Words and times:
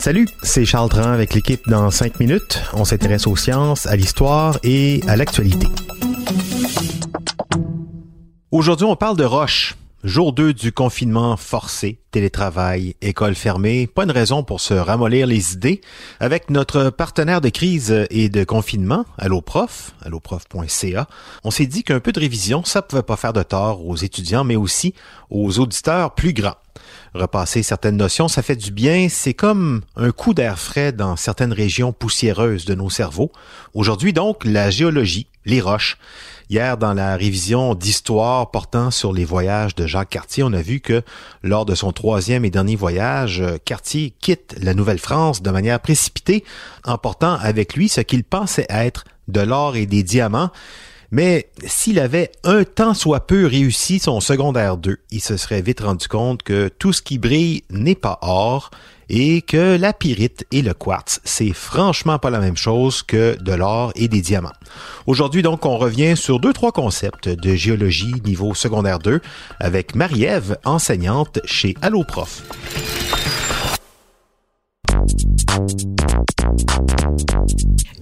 Salut, 0.00 0.26
c'est 0.42 0.64
Charles 0.64 0.88
Tran 0.88 1.12
avec 1.12 1.34
l'équipe 1.34 1.68
dans 1.68 1.88
5 1.88 2.18
minutes. 2.18 2.60
On 2.72 2.84
s'intéresse 2.84 3.28
aux 3.28 3.36
sciences, 3.36 3.86
à 3.86 3.94
l'histoire 3.94 4.58
et 4.64 5.00
à 5.06 5.14
l'actualité. 5.14 5.68
Aujourd'hui, 8.50 8.86
on 8.86 8.96
parle 8.96 9.16
de 9.16 9.22
roches. 9.22 9.76
Jour 10.02 10.32
2 10.32 10.52
du 10.52 10.72
confinement 10.72 11.36
forcé, 11.36 12.00
télétravail, 12.10 12.96
école 13.02 13.36
fermée, 13.36 13.86
pas 13.86 14.02
une 14.02 14.10
raison 14.10 14.42
pour 14.42 14.60
se 14.60 14.74
ramollir 14.74 15.28
les 15.28 15.52
idées. 15.54 15.82
Avec 16.18 16.50
notre 16.50 16.90
partenaire 16.90 17.40
de 17.40 17.50
crise 17.50 18.06
et 18.10 18.28
de 18.28 18.42
confinement, 18.42 19.04
Alloprof, 19.16 19.94
alloprof.ca, 20.04 21.06
on 21.44 21.52
s'est 21.52 21.66
dit 21.66 21.84
qu'un 21.84 22.00
peu 22.00 22.10
de 22.10 22.18
révision, 22.18 22.64
ça 22.64 22.82
pouvait 22.82 23.02
pas 23.02 23.16
faire 23.16 23.32
de 23.32 23.44
tort 23.44 23.86
aux 23.86 23.96
étudiants, 23.96 24.42
mais 24.42 24.56
aussi 24.56 24.92
aux 25.30 25.60
auditeurs 25.60 26.16
plus 26.16 26.32
grands. 26.32 26.56
Repasser 27.14 27.62
certaines 27.62 27.96
notions, 27.96 28.28
ça 28.28 28.42
fait 28.42 28.56
du 28.56 28.70
bien, 28.70 29.08
c'est 29.08 29.34
comme 29.34 29.82
un 29.96 30.10
coup 30.10 30.34
d'air 30.34 30.58
frais 30.58 30.92
dans 30.92 31.16
certaines 31.16 31.52
régions 31.52 31.92
poussiéreuses 31.92 32.64
de 32.64 32.74
nos 32.74 32.90
cerveaux. 32.90 33.32
Aujourd'hui 33.74 34.12
donc, 34.12 34.44
la 34.44 34.70
géologie, 34.70 35.28
les 35.44 35.60
roches. 35.60 35.96
Hier, 36.48 36.76
dans 36.76 36.94
la 36.94 37.16
révision 37.16 37.74
d'histoire 37.74 38.50
portant 38.50 38.90
sur 38.90 39.12
les 39.12 39.24
voyages 39.24 39.74
de 39.74 39.86
Jacques 39.86 40.10
Cartier, 40.10 40.44
on 40.44 40.52
a 40.52 40.62
vu 40.62 40.80
que 40.80 41.02
lors 41.42 41.64
de 41.64 41.74
son 41.74 41.90
troisième 41.90 42.44
et 42.44 42.50
dernier 42.50 42.76
voyage, 42.76 43.42
Cartier 43.64 44.14
quitte 44.20 44.54
la 44.60 44.74
Nouvelle-France 44.74 45.42
de 45.42 45.50
manière 45.50 45.80
précipitée, 45.80 46.44
emportant 46.84 47.34
avec 47.34 47.74
lui 47.74 47.88
ce 47.88 48.00
qu'il 48.00 48.22
pensait 48.22 48.66
être 48.68 49.04
de 49.26 49.40
l'or 49.40 49.74
et 49.74 49.86
des 49.86 50.02
diamants. 50.04 50.50
Mais 51.10 51.50
s'il 51.66 51.98
avait 51.98 52.32
un 52.44 52.64
tant 52.64 52.94
soit 52.94 53.26
peu 53.26 53.46
réussi 53.46 53.98
son 53.98 54.20
secondaire 54.20 54.76
2, 54.76 54.98
il 55.10 55.20
se 55.20 55.36
serait 55.36 55.62
vite 55.62 55.80
rendu 55.80 56.08
compte 56.08 56.42
que 56.42 56.68
tout 56.68 56.92
ce 56.92 57.02
qui 57.02 57.18
brille 57.18 57.62
n'est 57.70 57.94
pas 57.94 58.18
or 58.22 58.70
et 59.08 59.42
que 59.42 59.76
la 59.76 59.92
pyrite 59.92 60.46
et 60.50 60.62
le 60.62 60.74
quartz, 60.74 61.20
c'est 61.24 61.52
franchement 61.52 62.18
pas 62.18 62.30
la 62.30 62.40
même 62.40 62.56
chose 62.56 63.02
que 63.02 63.36
de 63.40 63.52
l'or 63.52 63.92
et 63.94 64.08
des 64.08 64.20
diamants. 64.20 64.52
Aujourd'hui 65.06 65.42
donc, 65.42 65.64
on 65.64 65.78
revient 65.78 66.16
sur 66.16 66.40
deux 66.40 66.52
trois 66.52 66.72
concepts 66.72 67.28
de 67.28 67.54
géologie 67.54 68.14
niveau 68.24 68.54
secondaire 68.54 68.98
2 68.98 69.20
avec 69.60 69.94
Marie-Ève, 69.94 70.58
enseignante 70.64 71.38
chez 71.44 71.76
Alloprof. 71.82 72.42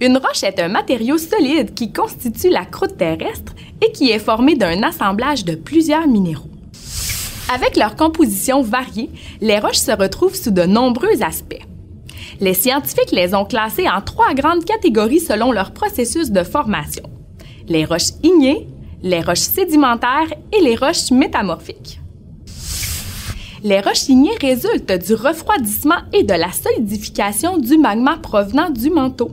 Une 0.01 0.17
roche 0.17 0.43
est 0.43 0.59
un 0.59 0.67
matériau 0.67 1.17
solide 1.17 1.73
qui 1.73 1.93
constitue 1.93 2.49
la 2.49 2.65
croûte 2.65 2.97
terrestre 2.97 3.53
et 3.81 3.91
qui 3.91 4.11
est 4.11 4.19
formé 4.19 4.55
d'un 4.55 4.83
assemblage 4.83 5.45
de 5.45 5.55
plusieurs 5.55 6.07
minéraux. 6.07 6.49
Avec 7.53 7.77
leur 7.77 7.95
composition 7.95 8.61
variée, 8.61 9.09
les 9.39 9.59
roches 9.59 9.77
se 9.77 9.91
retrouvent 9.91 10.35
sous 10.35 10.51
de 10.51 10.63
nombreux 10.63 11.21
aspects. 11.21 11.61
Les 12.41 12.53
scientifiques 12.53 13.11
les 13.11 13.33
ont 13.33 13.45
classées 13.45 13.87
en 13.87 14.01
trois 14.01 14.33
grandes 14.33 14.65
catégories 14.65 15.19
selon 15.19 15.51
leur 15.51 15.71
processus 15.71 16.31
de 16.31 16.43
formation. 16.43 17.03
Les 17.67 17.85
roches 17.85 18.13
ignées, 18.23 18.67
les 19.01 19.21
roches 19.21 19.39
sédimentaires 19.39 20.33
et 20.51 20.61
les 20.61 20.75
roches 20.75 21.11
métamorphiques. 21.11 21.99
Les 23.63 23.79
roches 23.79 24.09
ignées 24.09 24.37
résultent 24.41 24.91
du 24.91 25.13
refroidissement 25.13 26.01
et 26.13 26.23
de 26.23 26.33
la 26.33 26.51
solidification 26.51 27.57
du 27.57 27.77
magma 27.77 28.17
provenant 28.17 28.69
du 28.69 28.89
manteau. 28.89 29.31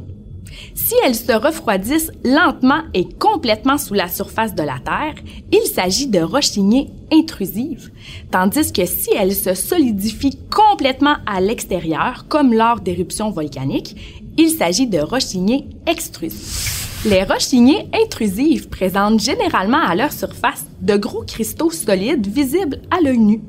Si 0.75 0.95
elles 1.05 1.15
se 1.15 1.33
refroidissent 1.33 2.11
lentement 2.25 2.83
et 2.95 3.09
complètement 3.09 3.79
sous 3.79 3.95
la 3.95 4.09
surface 4.09 4.55
de 4.55 4.63
la 4.63 4.79
Terre, 4.79 5.15
il 5.53 5.67
s'agit 5.67 6.07
de 6.07 6.21
roches 6.21 6.57
ignées 6.57 6.91
intrusives, 7.13 7.91
tandis 8.31 8.73
que 8.73 8.87
si 8.87 9.11
elles 9.15 9.35
se 9.35 9.55
solidifient 9.55 10.39
complètement 10.51 11.17
à 11.27 11.41
l'extérieur, 11.41 12.27
comme 12.29 12.55
lors 12.55 12.81
d'éruptions 12.81 13.31
volcaniques, 13.31 13.97
il 14.39 14.51
s'agit 14.51 14.87
de 14.87 14.99
roches 14.99 15.35
ignées 15.35 15.67
extrusives. 15.87 16.81
Les 17.05 17.25
roches 17.25 17.53
ignées 17.53 17.89
intrusives 17.93 18.69
présentent 18.69 19.21
généralement 19.21 19.83
à 19.83 19.95
leur 19.95 20.13
surface 20.13 20.67
de 20.81 20.97
gros 20.97 21.25
cristaux 21.25 21.71
solides 21.71 22.27
visibles 22.27 22.81
à 22.91 23.01
l'œil 23.03 23.19
nu. 23.19 23.41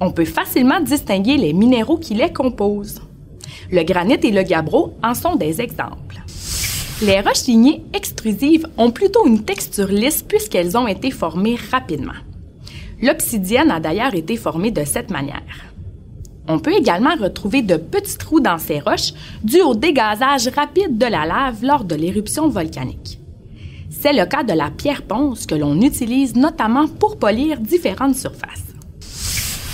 On 0.00 0.10
peut 0.10 0.24
facilement 0.24 0.80
distinguer 0.80 1.36
les 1.36 1.52
minéraux 1.52 1.98
qui 1.98 2.14
les 2.14 2.32
composent. 2.32 3.00
Le 3.70 3.82
granit 3.82 4.18
et 4.22 4.30
le 4.30 4.42
gabbro 4.42 4.94
en 5.02 5.14
sont 5.14 5.36
des 5.36 5.60
exemples. 5.60 6.22
Les 7.02 7.20
roches 7.20 7.44
lignées 7.46 7.84
extrusives 7.92 8.66
ont 8.78 8.90
plutôt 8.90 9.26
une 9.26 9.44
texture 9.44 9.88
lisse 9.88 10.22
puisqu'elles 10.22 10.78
ont 10.78 10.86
été 10.86 11.10
formées 11.10 11.58
rapidement. 11.70 12.14
L'obsidienne 13.02 13.70
a 13.70 13.80
d'ailleurs 13.80 14.14
été 14.14 14.38
formée 14.38 14.70
de 14.70 14.82
cette 14.82 15.10
manière. 15.10 15.42
On 16.48 16.58
peut 16.58 16.72
également 16.72 17.14
retrouver 17.14 17.60
de 17.60 17.76
petits 17.76 18.16
trous 18.16 18.40
dans 18.40 18.56
ces 18.56 18.80
roches 18.80 19.12
dus 19.44 19.60
au 19.60 19.74
dégazage 19.74 20.48
rapide 20.48 20.96
de 20.96 21.04
la 21.04 21.26
lave 21.26 21.62
lors 21.62 21.84
de 21.84 21.94
l'éruption 21.94 22.48
volcanique. 22.48 23.18
C'est 23.90 24.14
le 24.14 24.24
cas 24.24 24.42
de 24.42 24.54
la 24.54 24.70
pierre 24.70 25.02
ponce 25.02 25.44
que 25.44 25.54
l'on 25.54 25.78
utilise 25.82 26.34
notamment 26.34 26.88
pour 26.88 27.18
polir 27.18 27.60
différentes 27.60 28.16
surfaces. 28.16 28.64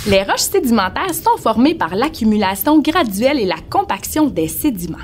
Les 0.09 0.23
roches 0.23 0.41
sédimentaires 0.41 1.13
sont 1.13 1.37
formées 1.37 1.75
par 1.75 1.95
l'accumulation 1.95 2.79
graduelle 2.79 3.39
et 3.39 3.45
la 3.45 3.59
compaction 3.69 4.27
des 4.27 4.49
sédiments. 4.49 4.97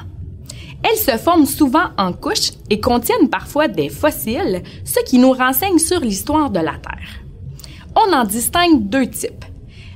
Elles 0.84 0.97
se 0.97 1.17
forment 1.17 1.45
souvent 1.45 1.90
en 1.97 2.13
couches 2.13 2.51
et 2.69 2.79
contiennent 2.79 3.29
parfois 3.29 3.67
des 3.67 3.90
fossiles, 3.90 4.63
ce 4.85 5.03
qui 5.06 5.17
nous 5.17 5.34
renseigne 5.34 5.78
sur 5.78 6.00
l'histoire 6.00 6.50
de 6.50 6.59
la 6.59 6.73
Terre. 6.73 7.22
On 7.95 8.13
en 8.13 8.23
distingue 8.23 8.88
deux 8.88 9.07
types, 9.07 9.45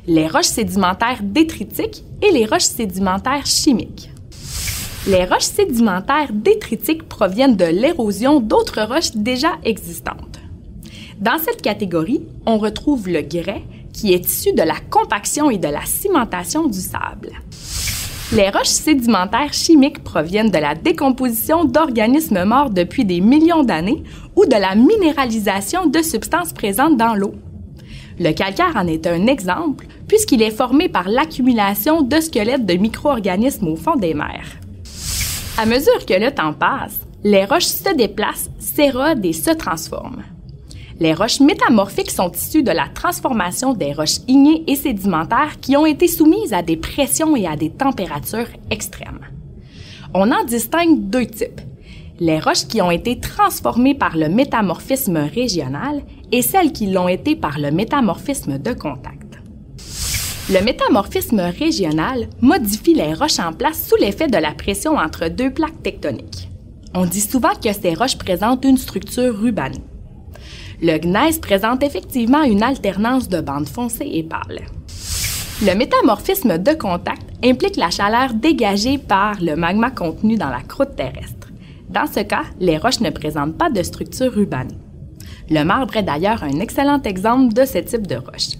les 0.08 0.28
roches 0.28 0.46
sédimentaires 0.46 1.22
détritiques 1.22 2.04
et 2.22 2.32
les 2.32 2.46
roches 2.46 2.64
sédimentaires 2.64 3.46
chimiques. 3.46 4.10
Les 5.08 5.26
roches 5.26 5.44
sédimentaires 5.44 6.32
détritiques 6.32 7.08
proviennent 7.08 7.56
de 7.56 7.66
l'érosion 7.66 8.40
d'autres 8.40 8.82
roches 8.82 9.12
déjà 9.16 9.52
existantes. 9.64 10.40
Dans 11.20 11.38
cette 11.40 11.62
catégorie, 11.62 12.26
on 12.46 12.58
retrouve 12.58 13.08
le 13.08 13.22
grès, 13.22 13.64
qui 13.94 14.14
est 14.14 14.26
issu 14.26 14.54
de 14.54 14.64
la 14.64 14.80
compaction 14.90 15.50
et 15.50 15.58
de 15.58 15.68
la 15.68 15.86
cimentation 15.86 16.68
du 16.68 16.80
sable. 16.80 17.32
Les 18.32 18.50
roches 18.50 18.68
sédimentaires 18.68 19.54
chimiques 19.54 20.04
proviennent 20.04 20.50
de 20.50 20.58
la 20.58 20.74
décomposition 20.74 21.66
d'organismes 21.66 22.46
morts 22.46 22.72
depuis 22.72 23.06
des 23.06 23.22
millions 23.22 23.64
d'années 23.64 24.04
ou 24.36 24.46
de 24.46 24.56
la 24.56 24.74
minéralisation 24.74 25.86
de 25.86 26.02
substances 26.02 26.54
présentes 26.54 26.98
dans 26.98 27.14
l'eau. 27.14 27.36
Le 28.20 28.32
calcaire 28.32 28.74
en 28.76 28.88
est 28.88 29.06
un 29.06 29.28
exemple 29.28 29.86
puisqu'il 30.08 30.42
est 30.42 30.52
formé 30.52 30.90
par 30.90 31.10
l'accumulation 31.10 32.02
de 32.02 32.20
squelettes 32.20 32.66
de 32.66 32.74
micro-organismes 32.74 33.68
au 33.68 33.76
fond 33.76 33.96
des 33.96 34.14
mers. 34.14 34.48
À 35.58 35.66
mesure 35.66 36.06
que 36.06 36.20
le 36.20 36.32
temps 36.32 36.54
passe, 36.54 37.00
les 37.24 37.46
roches 37.46 37.66
se 37.66 37.94
déplacent, 37.96 38.50
s'érodent 38.58 39.26
et 39.26 39.34
se 39.34 39.52
transforment. 39.52 40.24
Les 41.04 41.14
roches 41.14 41.42
métamorphiques 41.42 42.12
sont 42.12 42.32
issues 42.32 42.64
de 42.64 42.72
la 42.72 42.88
transformation 42.88 43.74
des 43.74 43.92
roches 43.92 44.22
ignées 44.30 44.64
et 44.68 44.78
sédimentaires 44.78 45.60
qui 45.60 45.76
ont 45.76 45.86
été 45.86 46.08
soumises 46.08 46.54
à 46.54 46.62
des 46.62 46.78
pressions 46.78 47.36
et 47.36 47.46
à 47.46 47.58
des 47.58 47.72
températures 47.72 48.48
extrêmes. 48.70 49.20
On 50.14 50.32
en 50.32 50.46
distingue 50.46 51.10
deux 51.10 51.26
types. 51.26 51.60
Les 52.22 52.40
roches 52.40 52.68
qui 52.70 52.82
ont 52.82 52.90
été 52.90 53.20
transformées 53.20 53.96
par 53.96 54.16
le 54.16 54.30
métamorphisme 54.30 55.18
régional 55.18 56.04
et 56.32 56.42
celles 56.42 56.72
qui 56.72 56.86
l'ont 56.86 57.10
été 57.10 57.36
par 57.36 57.60
le 57.60 57.72
métamorphisme 57.72 58.58
de 58.58 58.72
contact. 58.72 59.40
Le 60.50 60.64
métamorphisme 60.64 61.42
régional 61.42 62.30
modifie 62.40 62.94
les 62.94 63.14
roches 63.14 63.40
en 63.40 63.52
place 63.52 63.90
sous 63.90 63.98
l'effet 63.98 64.28
de 64.28 64.38
la 64.38 64.54
pression 64.54 64.96
entre 64.96 65.28
deux 65.28 65.52
plaques 65.52 65.84
tectoniques. 65.84 66.48
On 66.96 67.06
dit 67.06 67.20
souvent 67.20 67.56
que 67.62 67.74
ces 67.74 67.94
roches 67.94 68.18
présentent 68.18 68.64
une 68.64 68.78
structure 68.78 69.38
rubanée. 69.38 69.84
Le 70.86 70.98
gneiss 70.98 71.40
présente 71.40 71.82
effectivement 71.82 72.44
une 72.44 72.62
alternance 72.62 73.30
de 73.30 73.40
bandes 73.40 73.70
foncées 73.70 74.10
et 74.12 74.22
pâles. 74.22 74.66
Le 75.66 75.76
métamorphisme 75.76 76.58
de 76.58 76.74
contact 76.74 77.24
implique 77.42 77.78
la 77.78 77.90
chaleur 77.90 78.34
dégagée 78.34 78.98
par 78.98 79.42
le 79.42 79.56
magma 79.56 79.92
contenu 79.92 80.36
dans 80.36 80.50
la 80.50 80.60
croûte 80.60 80.98
terrestre. 80.98 81.48
Dans 81.90 82.06
ce 82.06 82.20
cas, 82.20 82.44
les 82.60 82.78
roches 82.78 83.00
ne 83.00 83.12
présentent 83.12 83.58
pas 83.58 83.70
de 83.70 83.82
structure 83.82 84.34
rubanée. 84.34 84.78
Le 85.50 85.64
marbre 85.64 85.96
est 85.96 86.04
d'ailleurs 86.04 86.44
un 86.44 86.60
excellent 86.60 87.02
exemple 87.04 87.54
de 87.54 87.64
ce 87.64 87.78
type 87.78 88.06
de 88.06 88.16
roche. 88.16 88.58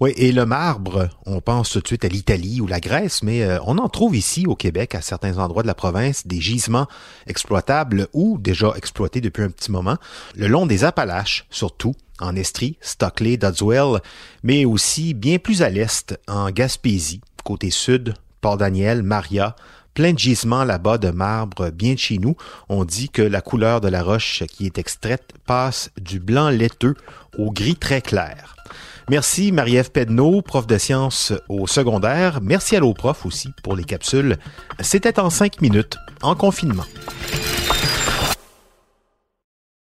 Oui, 0.00 0.12
et 0.16 0.30
le 0.30 0.46
marbre, 0.46 1.08
on 1.26 1.40
pense 1.40 1.70
tout 1.70 1.80
de 1.80 1.86
suite 1.88 2.04
à 2.04 2.08
l'Italie 2.08 2.60
ou 2.60 2.68
la 2.68 2.78
Grèce, 2.78 3.24
mais 3.24 3.42
euh, 3.42 3.58
on 3.66 3.78
en 3.78 3.88
trouve 3.88 4.14
ici 4.14 4.46
au 4.46 4.54
Québec, 4.54 4.94
à 4.94 5.00
certains 5.00 5.38
endroits 5.38 5.62
de 5.62 5.66
la 5.66 5.74
province, 5.74 6.24
des 6.24 6.40
gisements 6.40 6.86
exploitables 7.26 8.06
ou 8.12 8.38
déjà 8.38 8.74
exploités 8.76 9.20
depuis 9.20 9.42
un 9.42 9.50
petit 9.50 9.72
moment, 9.72 9.96
le 10.36 10.46
long 10.46 10.66
des 10.66 10.84
Appalaches 10.84 11.46
surtout, 11.50 11.96
en 12.20 12.36
Estrie, 12.36 12.78
Stockley, 12.80 13.38
Dodswell, 13.38 14.00
mais 14.44 14.64
aussi 14.64 15.14
bien 15.14 15.38
plus 15.38 15.62
à 15.62 15.68
l'est, 15.68 16.16
en 16.28 16.50
Gaspésie, 16.50 17.20
côté 17.42 17.70
sud, 17.70 18.14
Port-Daniel, 18.40 19.02
Maria, 19.02 19.56
plein 19.98 20.12
de 20.12 20.18
gisements 20.20 20.62
là-bas 20.62 20.96
de 20.96 21.10
marbre 21.10 21.70
bien 21.70 21.94
de 21.94 21.98
chez 21.98 22.18
nous. 22.18 22.36
On 22.68 22.84
dit 22.84 23.08
que 23.08 23.20
la 23.20 23.40
couleur 23.40 23.80
de 23.80 23.88
la 23.88 24.04
roche 24.04 24.44
qui 24.44 24.64
est 24.64 24.78
extraite 24.78 25.32
passe 25.44 25.90
du 26.00 26.20
blanc 26.20 26.50
laiteux 26.50 26.94
au 27.36 27.50
gris 27.50 27.74
très 27.74 28.00
clair. 28.00 28.54
Merci 29.10 29.50
Marie-Ève 29.50 29.90
Pedneau, 29.90 30.40
prof 30.40 30.68
de 30.68 30.78
sciences 30.78 31.32
au 31.48 31.66
secondaire. 31.66 32.38
Merci 32.40 32.76
à 32.76 32.78
l'eau 32.78 32.94
prof 32.94 33.26
aussi 33.26 33.48
pour 33.64 33.74
les 33.74 33.82
capsules. 33.82 34.36
C'était 34.78 35.18
en 35.18 35.30
cinq 35.30 35.60
minutes, 35.60 35.96
en 36.22 36.36
confinement. 36.36 36.86